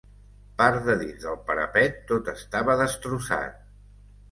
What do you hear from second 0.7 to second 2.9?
dedins del parapet tot estava